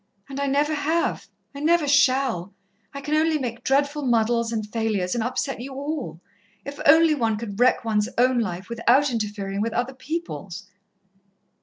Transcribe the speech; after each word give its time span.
And 0.27 0.39
I 0.39 0.47
never 0.47 0.73
have, 0.73 1.27
I 1.53 1.59
never 1.59 1.87
shall. 1.87 2.55
I 2.91 3.01
can 3.01 3.13
only 3.13 3.37
make 3.37 3.63
dreadful 3.63 4.03
muddles 4.03 4.51
and 4.51 4.65
failures, 4.65 5.13
and 5.13 5.23
upset 5.23 5.61
you 5.61 5.75
all. 5.75 6.19
If 6.65 6.79
only 6.87 7.13
one 7.13 7.37
could 7.37 7.59
wreck 7.59 7.85
one's 7.85 8.09
own 8.17 8.39
life 8.39 8.67
without 8.67 9.11
interfering 9.11 9.61
with 9.61 9.73
other 9.73 9.93
people's!" 9.93 10.65